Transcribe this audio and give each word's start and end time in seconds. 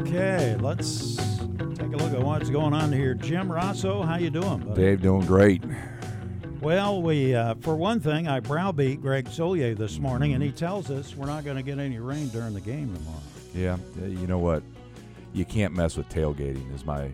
Okay, 0.00 0.56
let's 0.60 1.16
take 1.16 1.92
a 1.92 1.96
look 1.96 2.14
at 2.14 2.22
what's 2.22 2.48
going 2.48 2.72
on 2.72 2.90
here. 2.90 3.12
Jim 3.12 3.52
Rossow, 3.52 4.02
how 4.02 4.16
you 4.16 4.30
doing, 4.30 4.60
buddy? 4.60 4.80
Dave, 4.80 5.02
doing 5.02 5.26
great. 5.26 5.62
Well, 6.62 7.02
we 7.02 7.34
uh, 7.34 7.56
for 7.60 7.76
one 7.76 8.00
thing, 8.00 8.26
I 8.26 8.40
browbeat 8.40 9.02
Greg 9.02 9.26
Solier 9.26 9.76
this 9.76 9.98
morning, 9.98 10.32
and 10.32 10.42
he 10.42 10.52
tells 10.52 10.90
us 10.90 11.14
we're 11.14 11.26
not 11.26 11.44
going 11.44 11.58
to 11.58 11.62
get 11.62 11.78
any 11.78 11.98
rain 11.98 12.28
during 12.28 12.54
the 12.54 12.62
game 12.62 12.94
tomorrow. 12.94 13.20
Yeah, 13.54 13.76
you 14.06 14.26
know 14.26 14.38
what? 14.38 14.62
You 15.34 15.44
can't 15.44 15.74
mess 15.74 15.98
with 15.98 16.08
tailgating. 16.08 16.74
Is 16.74 16.86
my 16.86 17.10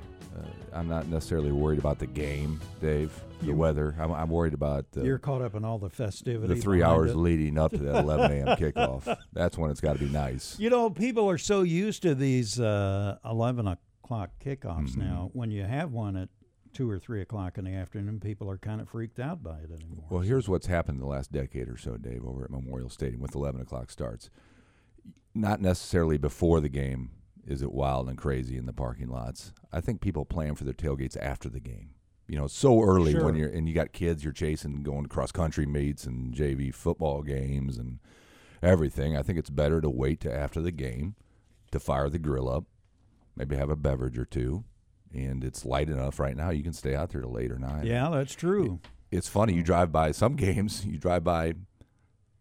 I'm 0.72 0.88
not 0.88 1.06
necessarily 1.08 1.52
worried 1.52 1.78
about 1.78 1.98
the 1.98 2.06
game, 2.06 2.60
Dave. 2.80 3.12
The 3.40 3.46
You- 3.46 3.54
weather. 3.54 3.94
I'm, 3.98 4.12
I'm 4.12 4.30
worried 4.30 4.54
about 4.54 4.90
the, 4.92 5.04
You're 5.04 5.18
caught 5.18 5.42
up 5.42 5.54
in 5.54 5.64
all 5.64 5.78
the 5.78 5.90
festivity. 5.90 6.54
the 6.54 6.60
three 6.60 6.82
hours 6.82 7.10
it. 7.10 7.16
leading 7.16 7.58
up 7.58 7.70
to 7.72 7.78
that 7.78 7.96
11 8.04 8.32
a.m. 8.32 8.56
kickoff. 8.56 9.16
That's 9.32 9.58
when 9.58 9.70
it's 9.70 9.80
got 9.80 9.94
to 9.94 9.98
be 9.98 10.08
nice. 10.10 10.58
You 10.58 10.70
know, 10.70 10.88
people 10.90 11.28
are 11.28 11.38
so 11.38 11.62
used 11.62 12.02
to 12.02 12.14
these 12.14 12.58
uh, 12.58 13.18
11 13.24 13.66
o'clock 13.66 14.30
kickoffs 14.44 14.92
Mhm. 14.92 14.96
now. 14.98 15.30
When 15.34 15.50
you 15.50 15.64
have 15.64 15.92
one 15.92 16.16
at 16.16 16.28
2 16.72 16.90
or 16.90 16.98
3 16.98 17.20
o'clock 17.22 17.58
in 17.58 17.64
the 17.64 17.72
afternoon, 17.74 18.20
people 18.20 18.50
are 18.50 18.58
kind 18.58 18.80
of 18.80 18.88
freaked 18.88 19.18
out 19.20 19.42
by 19.42 19.58
it 19.58 19.70
anymore. 19.70 20.06
Well, 20.10 20.20
here's 20.22 20.48
what's 20.48 20.66
happened 20.66 20.96
in 20.96 21.00
the 21.00 21.06
last 21.08 21.30
decade 21.32 21.68
or 21.68 21.76
so, 21.76 21.96
Dave, 21.96 22.24
over 22.24 22.44
at 22.44 22.50
Memorial 22.50 22.88
Stadium 22.90 23.20
with 23.20 23.34
11 23.34 23.60
o'clock 23.60 23.90
starts. 23.90 24.30
Not 25.34 25.60
necessarily 25.60 26.16
before 26.16 26.60
the 26.60 26.68
game 26.70 27.10
is 27.46 27.62
it 27.62 27.72
wild 27.72 28.08
and 28.08 28.18
crazy 28.18 28.56
in 28.56 28.66
the 28.66 28.72
parking 28.72 29.08
lots. 29.08 29.52
I 29.72 29.80
think 29.80 30.00
people 30.00 30.24
plan 30.24 30.54
for 30.54 30.64
their 30.64 30.72
tailgates 30.74 31.16
after 31.20 31.48
the 31.48 31.60
game. 31.60 31.90
You 32.28 32.36
know, 32.36 32.48
so 32.48 32.82
early 32.82 33.12
Sure. 33.12 33.24
when 33.24 33.36
you're 33.36 33.48
and 33.48 33.68
you 33.68 33.74
got 33.74 33.92
kids 33.92 34.24
you're 34.24 34.32
chasing 34.32 34.82
going 34.82 35.04
to 35.04 35.08
cross 35.08 35.30
country 35.30 35.64
meets 35.66 36.04
and 36.04 36.34
JV 36.34 36.74
football 36.74 37.22
games 37.22 37.78
and 37.78 38.00
everything. 38.62 39.16
I 39.16 39.22
think 39.22 39.38
it's 39.38 39.50
better 39.50 39.80
to 39.80 39.88
wait 39.88 40.20
to 40.22 40.34
after 40.36 40.60
the 40.60 40.72
game 40.72 41.14
to 41.70 41.78
fire 41.78 42.08
the 42.08 42.18
grill 42.18 42.48
up, 42.48 42.64
maybe 43.36 43.54
have 43.56 43.70
a 43.70 43.76
beverage 43.76 44.18
or 44.18 44.24
two, 44.24 44.64
and 45.14 45.44
it's 45.44 45.64
light 45.64 45.88
enough 45.88 46.18
right 46.18 46.36
now 46.36 46.50
you 46.50 46.64
can 46.64 46.72
stay 46.72 46.94
out 46.96 47.10
there 47.10 47.20
till 47.20 47.38
eight 47.38 47.52
or 47.52 47.58
nine 47.58 47.86
yeah, 47.86 48.08
that's 48.10 48.34
true. 48.34 48.80
it's 49.12 49.28
funny. 49.28 49.52
You 49.54 49.62
drive 49.62 49.92
by 49.92 50.10
some 50.10 50.34
games. 50.46 50.84
You 50.84 50.98
drive 50.98 51.22
by 51.22 51.54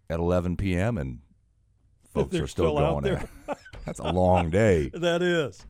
at 0.09 0.19
11 0.19 0.57
p.m. 0.57 0.97
and 0.97 1.19
folks 2.13 2.33
are 2.35 2.47
still, 2.47 2.75
still 2.75 2.77
out 2.79 3.03
going. 3.03 3.03
There. 3.03 3.29
That's 3.85 3.99
a 3.99 4.11
long 4.11 4.49
day. 4.49 4.89
That 4.93 5.21
is. 5.21 5.65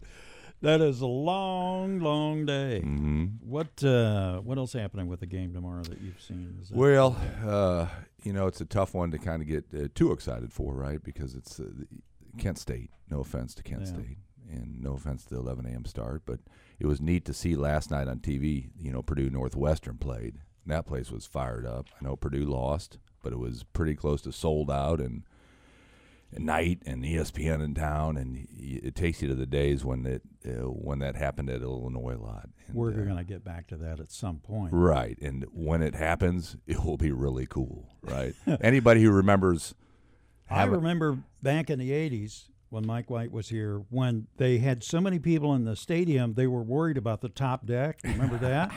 That 0.61 0.81
is 0.81 1.01
a 1.01 1.05
long, 1.05 1.99
long 1.99 2.45
day. 2.45 2.79
hmm 2.79 3.25
What 3.41 3.83
uh, 3.83 4.39
what 4.39 4.57
else 4.57 4.73
happening 4.73 5.07
with 5.07 5.19
the 5.19 5.25
game 5.27 5.53
tomorrow 5.53 5.83
that 5.83 6.01
you've 6.01 6.21
seen? 6.21 6.57
That- 6.69 6.75
Well, 6.75 7.15
uh, 7.45 7.87
you 8.23 8.33
know, 8.33 8.47
it's 8.47 8.61
a 8.61 8.65
tough 8.65 8.93
one 8.93 9.11
to 9.11 9.17
kind 9.19 9.41
of 9.41 9.47
get 9.47 9.65
uh, 9.77 9.87
too 9.93 10.11
excited 10.11 10.51
for, 10.53 10.73
right? 10.73 11.03
Because 11.03 11.35
it's 11.35 11.59
uh, 11.59 11.65
Kent 12.39 12.57
State. 12.57 12.89
No 13.11 13.19
offense 13.19 13.53
to 13.55 13.63
Kent 13.63 13.81
Yeah. 13.81 13.87
State, 13.93 14.17
and 14.49 14.81
no 14.81 14.93
offense 14.93 15.25
to 15.25 15.35
the 15.35 15.39
11 15.41 15.65
a.m. 15.67 15.85
start, 15.85 16.23
but 16.25 16.39
it 16.79 16.87
was 16.87 16.99
neat 17.01 17.25
to 17.25 17.33
see 17.33 17.55
last 17.55 17.91
night 17.91 18.07
on 18.07 18.19
TV. 18.19 18.69
You 18.79 18.91
know, 18.91 19.01
Purdue 19.03 19.29
Northwestern 19.29 19.97
played. 19.97 20.35
And 20.63 20.73
that 20.73 20.87
place 20.87 21.11
was 21.11 21.27
fired 21.27 21.65
up. 21.67 21.85
I 21.99 22.03
know 22.05 22.15
Purdue 22.15 22.45
lost, 22.45 22.97
but 23.21 23.33
it 23.33 23.37
was 23.39 23.63
pretty 23.73 23.93
close 23.95 24.21
to 24.23 24.31
sold 24.31 24.71
out 24.71 24.99
and. 25.01 25.23
Night 26.37 26.79
and 26.85 27.03
ESPN 27.03 27.63
in 27.63 27.73
town, 27.73 28.17
and 28.17 28.47
it 28.57 28.95
takes 28.95 29.21
you 29.21 29.27
to 29.27 29.35
the 29.35 29.45
days 29.45 29.85
when 29.85 30.05
it 30.05 30.21
uh, 30.45 30.69
when 30.69 30.99
that 30.99 31.15
happened 31.15 31.49
at 31.49 31.61
Illinois 31.61 32.15
a 32.15 32.21
lot. 32.21 32.49
And, 32.67 32.75
We're 32.75 32.89
uh, 32.89 33.05
going 33.05 33.17
to 33.17 33.23
get 33.23 33.43
back 33.43 33.67
to 33.67 33.77
that 33.77 33.99
at 33.99 34.11
some 34.11 34.39
point. 34.39 34.73
Right. 34.73 35.17
And 35.21 35.45
when 35.51 35.81
it 35.81 35.95
happens, 35.95 36.57
it 36.67 36.83
will 36.83 36.97
be 36.97 37.11
really 37.11 37.45
cool, 37.45 37.89
right? 38.03 38.33
Anybody 38.61 39.01
who 39.01 39.11
remembers 39.11 39.73
I 40.49 40.63
remember 40.65 41.17
back 41.41 41.69
in 41.69 41.79
the 41.79 41.91
80s 41.91 42.45
when 42.69 42.85
Mike 42.85 43.09
White 43.09 43.31
was 43.31 43.49
here, 43.49 43.83
when 43.89 44.27
they 44.37 44.57
had 44.57 44.83
so 44.83 44.99
many 44.99 45.19
people 45.19 45.53
in 45.53 45.65
the 45.65 45.75
stadium, 45.75 46.33
they 46.33 46.47
were 46.47 46.61
worried 46.61 46.97
about 46.97 47.21
the 47.21 47.29
top 47.29 47.65
deck. 47.65 47.99
Remember 48.03 48.37
that? 48.37 48.71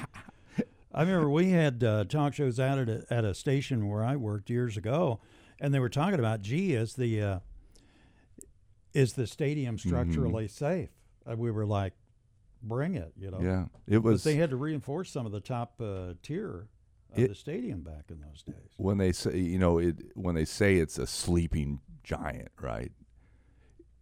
I 0.95 1.03
remember 1.03 1.29
we 1.31 1.51
had 1.51 1.85
uh, 1.85 2.05
talk 2.05 2.35
shows 2.35 2.59
out 2.59 2.79
at 2.79 2.89
a, 2.89 3.05
at 3.11 3.25
a 3.25 3.35
station 3.35 3.89
where 3.89 4.03
I 4.03 4.17
worked 4.17 4.49
years 4.51 4.77
ago, 4.77 5.21
and 5.61 5.75
they 5.75 5.79
were 5.79 5.91
talking 5.91 6.19
about, 6.19 6.43
gee, 6.43 6.75
is 6.75 6.95
the 6.95 7.21
uh, 7.21 7.39
is 8.95 9.13
the 9.15 9.27
stadium 9.27 9.77
Mm-hmm. 9.77 9.89
structurally 9.89 10.49
safe? 10.49 10.91
And 11.27 11.39
we 11.39 11.51
were 11.51 11.67
like, 11.67 11.93
bring 12.63 12.95
it, 12.95 13.13
you 13.17 13.31
know. 13.31 13.41
yeah, 13.41 13.67
it 13.87 13.99
But 13.99 14.13
was 14.13 14.25
they 14.25 14.35
had 14.37 14.51
to 14.51 14.57
reinforce 14.57 15.11
some 15.11 15.27
of 15.27 15.33
the 15.33 15.41
top 15.41 15.81
uh, 15.81 16.15
tier 16.23 16.69
of 17.13 17.19
It- 17.19 17.29
the 17.29 17.35
stadium 17.35 17.83
back 17.83 18.05
in 18.11 18.21
those 18.21 18.43
days. 18.43 18.73
when 18.77 18.99
they 18.99 19.13
say, 19.13 19.39
you 19.39 19.59
know, 19.59 19.79
it 19.79 19.97
when 20.17 20.35
they 20.35 20.45
say 20.45 20.77
it's 20.77 20.99
a 20.99 21.07
sleeping 21.07 21.81
giant, 22.03 22.49
right? 22.61 22.93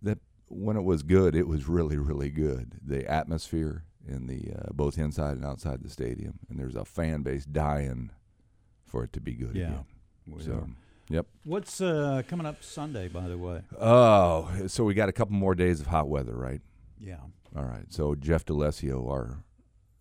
That 0.02 0.18
when 0.48 0.76
it 0.76 0.82
was 0.82 1.02
good, 1.02 1.34
it 1.34 1.48
was 1.48 1.68
really 1.68 1.98
really 1.98 2.30
good. 2.30 2.78
The 2.84 3.08
atmosphere 3.10 3.84
in 4.06 4.26
the 4.28 4.52
uh, 4.56 4.72
both 4.72 4.98
inside 4.98 5.36
and 5.36 5.44
outside 5.44 5.82
the 5.82 5.90
stadium, 5.90 6.38
and 6.48 6.58
there's 6.58 6.76
a 6.76 6.84
fan 6.84 7.22
base 7.22 7.44
dying 7.44 8.10
for 8.86 9.02
it 9.04 9.12
to 9.14 9.20
be 9.20 9.34
good 9.34 9.56
Yeah. 9.56 9.66
again. 10.28 10.40
So, 10.40 10.52
are. 10.52 10.68
Yep. 11.08 11.26
What's 11.44 11.80
uh, 11.80 12.22
coming 12.28 12.46
up 12.46 12.62
Sunday, 12.64 13.08
by 13.08 13.28
the 13.28 13.38
way? 13.38 13.62
Oh, 13.80 14.50
so 14.66 14.84
we 14.84 14.94
got 14.94 15.08
a 15.08 15.12
couple 15.12 15.34
more 15.34 15.54
days 15.54 15.80
of 15.80 15.86
hot 15.86 16.08
weather, 16.08 16.34
right? 16.34 16.60
Yeah. 16.98 17.20
All 17.56 17.64
right. 17.64 17.84
So 17.90 18.14
Jeff 18.14 18.44
D'Alessio, 18.44 19.08
our 19.08 19.44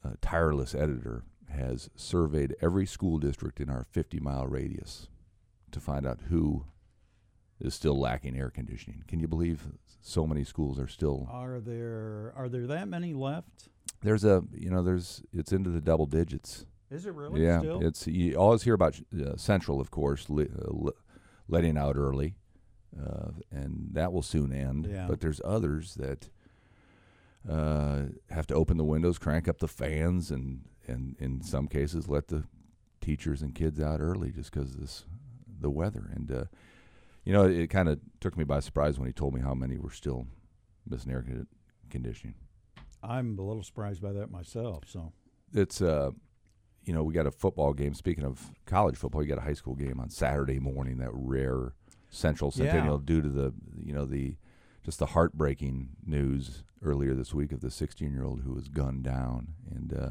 uh, 0.03 0.13
tireless 0.21 0.73
editor, 0.73 1.23
has 1.49 1.89
surveyed 1.95 2.55
every 2.61 2.85
school 2.85 3.17
district 3.19 3.59
in 3.59 3.69
our 3.69 3.85
50 3.91 4.19
mile 4.19 4.47
radius 4.47 5.07
to 5.71 5.79
find 5.79 6.05
out 6.07 6.19
who 6.29 6.65
is 7.59 7.73
still 7.73 7.97
lacking 7.99 8.37
air 8.37 8.49
conditioning. 8.49 9.03
Can 9.07 9.19
you 9.19 9.27
believe 9.27 9.67
so 10.01 10.27
many 10.27 10.43
schools 10.43 10.79
are 10.79 10.87
still? 10.87 11.27
Are 11.31 11.59
there 11.59 12.33
are 12.35 12.49
there 12.49 12.67
that 12.67 12.87
many 12.87 13.13
left? 13.13 13.69
There's 14.01 14.23
a 14.25 14.43
you 14.53 14.69
know 14.69 14.83
there's 14.83 15.21
it's 15.33 15.51
into 15.51 15.69
the 15.69 15.81
double 15.81 16.05
digits. 16.05 16.65
Is 16.91 17.05
it 17.05 17.13
really 17.13 17.43
yeah, 17.43 17.59
still? 17.59 17.85
it's 17.85 18.05
you 18.07 18.35
always 18.35 18.63
hear 18.63 18.75
about 18.75 18.99
uh, 19.13 19.35
Central, 19.37 19.81
of 19.81 19.89
course, 19.91 20.29
li, 20.29 20.45
uh, 20.45 20.71
li- 20.71 20.91
letting 21.47 21.77
out 21.77 21.95
early, 21.97 22.35
uh, 22.99 23.31
and 23.51 23.89
that 23.93 24.13
will 24.13 24.21
soon 24.21 24.53
end. 24.53 24.87
Yeah. 24.89 25.07
But 25.07 25.19
there's 25.19 25.41
others 25.43 25.95
that 25.95 26.29
uh, 27.49 28.03
have 28.29 28.47
to 28.47 28.53
open 28.53 28.77
the 28.77 28.83
windows, 28.83 29.17
crank 29.17 29.47
up 29.47 29.59
the 29.59 29.67
fans, 29.67 30.29
and 30.29 30.61
and 30.87 31.15
in 31.19 31.41
some 31.41 31.67
cases 31.67 32.07
let 32.07 32.27
the 32.27 32.43
teachers 33.01 33.41
and 33.41 33.53
kids 33.55 33.79
out 33.79 33.99
early 33.99 34.31
just 34.31 34.51
because 34.51 34.75
of 34.75 34.79
this 34.79 35.05
the 35.59 35.69
weather. 35.69 36.09
And 36.13 36.31
uh, 36.31 36.45
you 37.23 37.33
know, 37.33 37.45
it, 37.45 37.69
kind 37.69 37.89
of 37.89 37.99
took 38.19 38.37
me 38.37 38.43
by 38.43 38.59
surprise 38.59 38.99
when 38.99 39.07
he 39.07 39.13
told 39.13 39.33
me 39.33 39.41
how 39.41 39.55
many 39.55 39.77
were 39.77 39.91
still 39.91 40.27
missing 40.87 41.11
air 41.11 41.25
conditioning. 41.89 42.35
I'm 43.01 43.37
a 43.39 43.41
little 43.41 43.63
surprised 43.63 44.01
by 44.01 44.11
that 44.13 44.31
myself. 44.31 44.83
So 44.87 45.11
it's 45.53 45.81
uh 45.81 46.11
you 46.85 46.93
know 46.93 47.03
we 47.03 47.13
got 47.13 47.25
a 47.27 47.31
football 47.31 47.73
game 47.73 47.93
speaking 47.93 48.23
of 48.23 48.51
college 48.65 48.95
football 48.95 49.21
you 49.23 49.29
got 49.29 49.37
a 49.37 49.41
high 49.41 49.53
school 49.53 49.75
game 49.75 49.99
on 49.99 50.09
saturday 50.09 50.59
morning 50.59 50.97
that 50.97 51.09
rare 51.13 51.73
central 52.09 52.51
Yeah. 52.55 52.65
centennial 52.71 52.97
due 52.99 53.21
to 53.21 53.29
the 53.29 53.53
you 53.77 53.93
know 53.93 54.05
the 54.05 54.37
just 54.83 54.99
the 54.99 55.07
heartbreaking 55.07 55.89
news 56.05 56.63
earlier 56.83 57.13
this 57.15 57.33
week 57.33 57.51
of 57.51 57.61
the 57.61 57.71
16 57.71 58.11
year 58.13 58.23
old 58.23 58.41
who 58.41 58.53
was 58.53 58.67
gunned 58.67 59.03
down 59.03 59.47
and 59.73 59.93
uh 59.93 60.09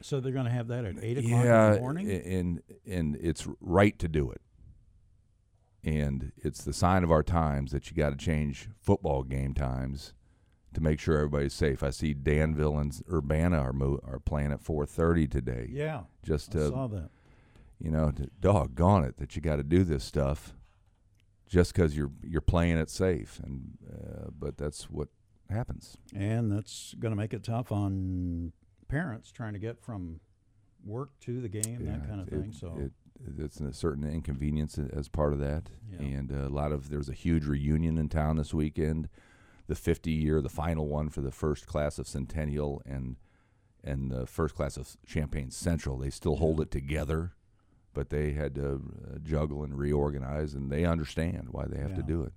so 0.00 0.20
they're 0.20 0.32
going 0.32 0.44
to 0.46 0.50
have 0.50 0.68
that 0.68 0.84
at 0.84 0.96
eight 1.02 1.18
o'clock 1.18 1.44
yeah 1.44 1.66
in 1.68 1.72
the 1.74 1.80
morning. 1.80 2.10
and 2.10 2.62
and 2.86 3.16
it's 3.20 3.46
right 3.60 3.98
to 3.98 4.08
do 4.08 4.30
it 4.30 4.40
and 5.82 6.32
it's 6.38 6.64
the 6.64 6.72
sign 6.72 7.04
of 7.04 7.10
our 7.12 7.22
times 7.22 7.70
that 7.72 7.90
you 7.90 7.96
got 7.96 8.10
to 8.10 8.16
change 8.16 8.68
football 8.80 9.22
game 9.22 9.52
times 9.54 10.14
to 10.74 10.80
make 10.80 11.00
sure 11.00 11.16
everybody's 11.16 11.54
safe. 11.54 11.82
I 11.82 11.90
see 11.90 12.14
Danville 12.14 12.78
and 12.78 13.00
Urbana 13.12 13.58
are 13.58 13.72
mo- 13.72 14.00
are 14.06 14.18
playing 14.18 14.52
at 14.52 14.60
4:30 14.62 15.26
today. 15.30 15.68
yeah, 15.70 16.02
Just 16.22 16.54
I 16.54 16.58
to 16.60 16.68
saw 16.68 16.86
that. 16.88 17.10
you 17.78 17.90
know, 17.90 18.10
to 18.10 18.28
doggone 18.40 19.04
it 19.04 19.16
that 19.18 19.34
you 19.36 19.42
got 19.42 19.56
to 19.56 19.62
do 19.64 19.84
this 19.84 20.04
stuff 20.04 20.54
just 21.48 21.72
because 21.74 21.96
you're 21.96 22.10
you're 22.22 22.40
playing 22.40 22.76
it 22.78 22.90
safe, 22.90 23.40
and 23.44 23.76
uh, 23.92 24.30
but 24.38 24.56
that's 24.56 24.90
what 24.90 25.08
happens. 25.50 25.96
And 26.14 26.50
that's 26.50 26.94
going 26.98 27.10
to 27.12 27.16
make 27.16 27.34
it 27.34 27.42
tough 27.44 27.70
on 27.70 28.52
parents 28.88 29.30
trying 29.30 29.52
to 29.52 29.58
get 29.58 29.80
from 29.80 30.20
work 30.84 31.10
to 31.20 31.40
the 31.40 31.48
game, 31.48 31.84
that 31.86 32.06
kind 32.08 32.20
of 32.20 32.28
it- 32.28 32.30
thing. 32.40 32.52
So 32.52 32.76
it, 32.78 32.92
it's 33.38 33.60
a 33.60 33.72
certain 33.72 34.04
inconvenience 34.04 34.76
as 34.78 35.08
part 35.08 35.32
of 35.32 35.38
that, 35.40 35.70
Yeah. 35.90 36.00
and 36.02 36.30
a 36.32 36.48
lot 36.48 36.72
of 36.72 36.88
there's 36.90 37.08
a 37.08 37.12
huge 37.14 37.46
reunion 37.46 37.96
in 37.98 38.08
town 38.08 38.36
this 38.36 38.52
weekend, 38.52 39.08
the 39.66 39.74
50 39.74 40.10
year, 40.10 40.40
the 40.40 40.48
final 40.48 40.86
one 40.86 41.08
for 41.08 41.20
the 41.20 41.30
first 41.30 41.66
class 41.66 41.98
of 41.98 42.06
Centennial 42.06 42.82
and 42.86 43.16
and 43.82 44.10
the 44.10 44.26
first 44.26 44.54
class 44.54 44.78
of 44.78 44.96
Champaign 45.06 45.50
Central. 45.50 45.98
They 45.98 46.08
still 46.08 46.36
hold 46.36 46.58
it 46.60 46.70
together, 46.70 47.34
but 47.92 48.08
they 48.08 48.32
had 48.32 48.54
to 48.54 48.80
uh, 49.12 49.18
juggle 49.22 49.62
and 49.62 49.78
reorganize, 49.78 50.54
and 50.54 50.70
they 50.72 50.86
understand 50.86 51.48
why 51.50 51.66
they 51.66 51.78
have 51.78 51.94
to 51.94 52.02
do 52.02 52.22
it. 52.22 52.32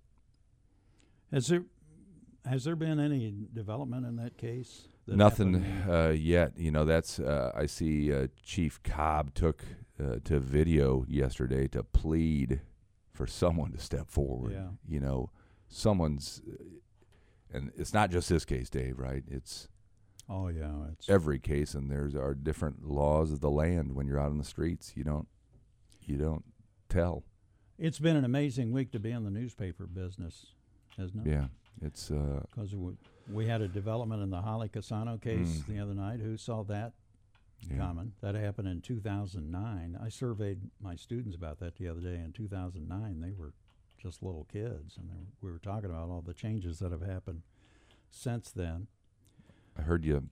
has 1.32 1.48
there 1.48 1.64
has 2.46 2.64
there 2.64 2.76
been 2.76 3.00
any 3.00 3.34
development 3.54 4.06
in 4.06 4.18
that 4.18 4.38
case? 4.38 4.88
that 5.08 5.16
Nothing 5.16 5.64
uh, 5.90 6.10
yet. 6.10 6.54
You 6.58 6.72
know, 6.72 6.86
that's 6.86 7.20
uh, 7.20 7.52
I 7.56 7.66
see 7.66 8.14
uh, 8.14 8.28
Chief 8.44 8.82
Cobb 8.84 9.34
took 9.34 9.64
uh, 10.00 10.18
to 10.26 10.40
video 10.40 11.06
yesterday 11.08 11.68
to 11.70 11.84
plead 11.84 12.62
for 13.14 13.26
someone 13.26 13.72
to 13.72 13.80
step 13.80 14.10
forward. 14.10 14.54
Yeah. 14.54 14.68
You 14.88 15.00
know, 15.00 15.32
someone's. 15.68 16.42
And 17.54 17.72
it's 17.78 17.94
not 17.94 18.12
just 18.12 18.30
this 18.30 18.46
case, 18.46 18.70
Dave. 18.70 18.98
Right? 19.00 19.24
It's 19.30 19.68
Oh 20.30 20.50
yeah, 20.50 20.72
it's 20.92 21.10
every 21.10 21.40
case, 21.40 21.74
and 21.74 21.90
there's 21.90 22.16
are 22.16 22.34
different 22.34 22.86
laws 22.86 23.32
of 23.32 23.40
the 23.40 23.50
land 23.50 23.96
when 23.96 24.08
you're 24.08 24.20
out 24.20 24.32
in 24.32 24.38
the 24.38 24.44
streets. 24.44 24.94
You 24.96 25.04
don't 25.04 25.28
you 26.02 26.18
don't 26.18 26.44
tell. 26.90 27.24
it's 27.78 28.00
been 28.00 28.16
an 28.16 28.26
amazing 28.26 28.72
week 28.72 28.92
to 28.92 29.00
be 29.00 29.12
in 29.12 29.24
the 29.24 29.30
newspaper 29.32 29.86
business, 29.86 30.48
hasn't 30.98 31.26
it? 31.28 31.30
Yeah, 31.32 31.46
it's 31.82 32.10
uh, 32.12 32.42
Because 32.50 32.74
we, 32.76 32.94
we 33.32 33.46
had 33.46 33.62
a 33.62 33.68
development 33.68 34.24
in 34.24 34.30
the 34.30 34.42
Holly 34.42 34.70
Cassano 34.70 35.22
case 35.22 35.48
Mm. 35.60 35.68
the 35.68 35.80
other 35.80 35.94
night. 35.94 36.20
Who 36.22 36.38
saw 36.38 36.64
that 36.64 36.94
yeah. 37.70 37.78
coming? 37.78 38.14
That 38.22 38.36
happened 38.36 38.68
in 38.70 38.82
2009. 38.82 39.98
I 40.02 40.10
surveyed 40.10 40.60
my 40.82 40.96
students 40.96 41.36
about 41.36 41.60
that 41.60 41.76
the 41.76 41.88
other 41.90 42.00
day. 42.00 42.16
In 42.16 42.32
2009, 42.34 43.20
they 43.20 43.34
were 43.38 43.54
just 43.98 44.24
little 44.24 44.48
kids, 44.52 44.98
and 44.98 45.10
were, 45.10 45.26
we 45.42 45.52
were 45.52 45.60
talking 45.60 45.90
about 45.90 46.10
all 46.10 46.22
the 46.26 46.34
changes 46.34 46.80
that 46.80 46.92
have 46.92 47.02
happened 47.02 47.42
since 48.10 48.52
then. 48.52 48.88
I 49.78 49.82
heard 49.82 50.06
you. 50.06 50.30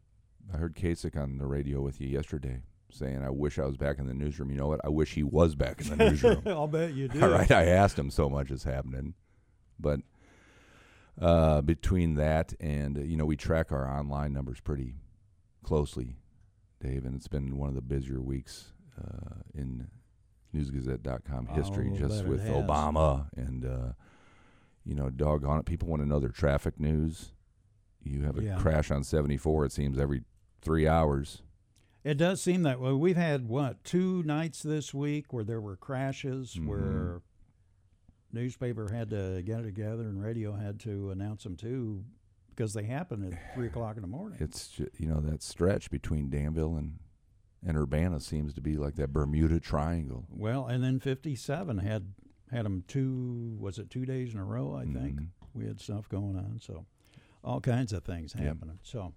I 0.53 0.57
heard 0.57 0.75
Kasich 0.75 1.17
on 1.17 1.37
the 1.37 1.47
radio 1.47 1.81
with 1.81 1.99
you 1.99 2.07
yesterday 2.07 2.61
saying, 2.91 3.23
"I 3.23 3.29
wish 3.29 3.57
I 3.59 3.65
was 3.65 3.77
back 3.77 3.99
in 3.99 4.07
the 4.07 4.13
newsroom." 4.13 4.51
You 4.51 4.57
know 4.57 4.67
what? 4.67 4.81
I 4.83 4.89
wish 4.89 5.13
he 5.13 5.23
was 5.23 5.55
back 5.55 5.81
in 5.81 5.89
the 5.89 5.95
newsroom. 6.09 6.43
I'll 6.47 6.67
bet 6.67 6.93
you 6.93 7.07
do. 7.09 7.21
All 7.21 7.29
right, 7.29 7.51
I 7.51 7.65
asked 7.65 7.97
him 7.97 8.11
so 8.11 8.29
much 8.29 8.51
is 8.51 8.63
happening, 8.63 9.13
but 9.79 9.99
uh, 11.19 11.61
between 11.61 12.15
that 12.15 12.53
and 12.59 12.97
you 13.09 13.17
know 13.17 13.25
we 13.25 13.35
track 13.35 13.71
our 13.71 13.89
online 13.89 14.33
numbers 14.33 14.59
pretty 14.59 14.95
closely, 15.63 16.15
Dave, 16.81 17.05
and 17.05 17.15
it's 17.15 17.27
been 17.27 17.57
one 17.57 17.69
of 17.69 17.75
the 17.75 17.81
busier 17.81 18.21
weeks 18.21 18.73
uh, 18.99 19.41
in 19.53 19.87
NewsGazette.com 20.55 21.47
history, 21.47 21.89
I'll 21.91 21.97
just 21.97 22.25
with. 22.25 22.41
Obama 22.45 23.27
and 23.35 23.65
uh, 23.65 23.91
you 24.85 24.95
know, 24.95 25.09
doggone 25.09 25.59
it, 25.59 25.65
people 25.65 25.87
want 25.89 26.01
to 26.01 26.07
know 26.07 26.19
their 26.19 26.29
traffic 26.29 26.79
news. 26.79 27.31
You 28.03 28.21
have 28.23 28.37
a 28.37 28.43
Yeah. 28.43 28.57
crash 28.57 28.91
on 28.91 29.03
74. 29.03 29.65
It 29.65 29.71
seems 29.71 29.97
every 29.97 30.23
three 30.61 30.87
hours. 30.87 31.41
It 32.03 32.15
does 32.17 32.39
seem 32.41 32.61
that 32.63 32.79
way. 32.79 32.93
We've 32.93 33.17
had 33.17 33.47
what 33.49 33.83
two 33.83 34.21
nights 34.23 34.61
this 34.61 34.93
week 34.93 35.33
where 35.33 35.43
there 35.43 35.59
were 35.59 35.75
crashes, 35.75 36.53
Mhm. 36.53 36.67
where 36.67 37.21
newspaper 38.31 38.89
had 38.91 39.09
to 39.09 39.41
get 39.43 39.61
it 39.61 39.63
together 39.63 40.03
and 40.03 40.21
radio 40.21 40.53
had 40.53 40.79
to 40.81 41.09
announce 41.09 41.43
them 41.43 41.55
too, 41.55 42.03
because 42.49 42.73
they 42.73 42.83
happen 42.83 43.23
at 43.23 43.55
three 43.55 43.67
o'clock 43.67 43.95
in 43.95 44.01
the 44.01 44.07
morning. 44.07 44.37
It's 44.39 44.79
you 44.97 45.07
know 45.07 45.19
that 45.21 45.41
stretch 45.41 45.89
between 45.89 46.29
Danville 46.29 46.75
and 46.75 46.99
and 47.65 47.77
Urbana 47.77 48.19
seems 48.19 48.53
to 48.55 48.61
be 48.61 48.77
like 48.77 48.95
that 48.95 49.13
Bermuda 49.13 49.59
Triangle. 49.59 50.25
well, 50.29 50.65
and 50.67 50.83
then 50.83 50.99
fifty-seven 50.99 51.77
had 51.79 52.13
had 52.51 52.65
them 52.65 52.83
two. 52.87 53.57
Was 53.59 53.79
it 53.79 53.89
two 53.89 54.05
days 54.05 54.33
in 54.33 54.39
a 54.39 54.45
row? 54.45 54.73
I 54.75 54.85
think 54.85 55.19
Mhm. 55.19 55.27
we 55.53 55.65
had 55.65 55.79
stuff 55.79 56.07
going 56.09 56.37
on. 56.37 56.59
So 56.61 56.85
all 57.43 57.59
kinds 57.61 57.91
of 57.93 58.03
things 58.03 58.33
Yep. 58.35 58.43
happening. 58.43 58.79
So. 58.83 59.13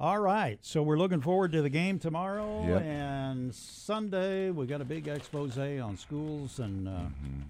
All 0.00 0.20
right, 0.20 0.64
so 0.64 0.80
we're 0.84 0.96
looking 0.96 1.20
forward 1.20 1.50
to 1.50 1.60
the 1.60 1.68
game 1.70 1.98
tomorrow 1.98 2.64
Yep. 2.64 2.82
and 2.82 3.52
Sunday. 3.52 4.48
We 4.50 4.66
got 4.66 4.80
a 4.80 4.84
big 4.84 5.08
expose 5.08 5.58
on 5.58 5.96
schools 5.96 6.60
and 6.60 6.86
uh, 6.86 7.06
Mhm. 7.08 7.42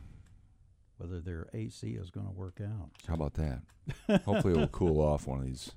whether 0.97 1.21
their 1.21 1.47
AC 1.53 1.91
is 1.91 2.09
going 2.11 2.25
to 2.27 2.33
work 2.33 2.59
out. 2.63 2.91
How 3.07 3.13
about 3.15 3.35
that? 3.35 3.61
Hopefully, 4.25 4.55
it 4.55 4.57
will 4.57 4.67
cool 4.69 4.99
off 5.03 5.27
one 5.27 5.41
of 5.41 5.45
these 5.45 5.73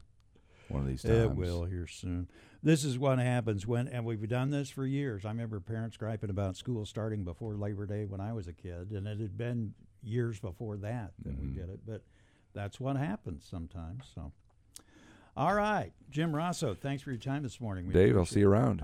one 0.72 0.82
of 0.82 0.88
these 0.88 1.02
times. 1.02 1.16
It 1.18 1.36
will 1.36 1.66
here 1.66 1.88
soon. 1.88 2.28
This 2.64 2.84
is 2.84 2.98
what 3.00 3.18
happens 3.20 3.66
when, 3.66 3.88
and 3.88 4.06
we've 4.06 4.28
done 4.30 4.52
this 4.52 4.70
for 4.70 4.86
years. 4.86 5.26
I 5.26 5.30
remember 5.30 5.60
parents 5.60 5.98
griping 5.98 6.30
about 6.30 6.56
school 6.56 6.86
starting 6.86 7.24
before 7.24 7.56
Labor 7.56 7.86
Day 7.86 8.06
when 8.06 8.22
I 8.22 8.34
was 8.34 8.48
a 8.48 8.54
kid, 8.54 8.92
and 8.92 9.08
it 9.08 9.20
had 9.20 9.38
been 9.38 9.74
years 10.04 10.40
before 10.40 10.78
that 10.78 11.14
that 11.24 11.40
we 11.40 11.48
Mhm. 11.48 11.56
did 11.56 11.70
it. 11.70 11.80
But 11.86 12.04
that's 12.54 12.80
what 12.80 12.96
happens 12.98 13.44
sometimes. 13.46 14.06
So, 14.14 14.32
all 15.36 15.56
right, 15.56 15.92
Jim 16.10 16.34
Rossow, 16.34 16.74
thanks 16.78 17.02
for 17.04 17.12
your 17.12 17.20
time 17.20 17.44
this 17.44 17.60
morning. 17.60 17.88
We 17.88 17.94
Dave, 17.94 18.16
I'll 18.16 18.26
see 18.26 18.42
you 18.42 18.50
around. 18.50 18.80